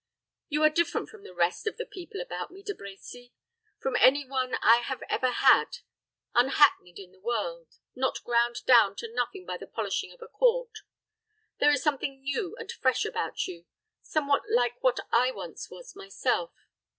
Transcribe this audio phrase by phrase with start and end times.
[0.49, 3.33] "You are different from the rest of the people about me, De Brecy;
[3.79, 5.77] from any one I have ever had
[6.33, 10.79] unhackneyed in the world not ground down to nothing by the polishing of a court.
[11.59, 13.65] There is something new and fresh about you;
[14.01, 16.51] somewhat like what I once was myself.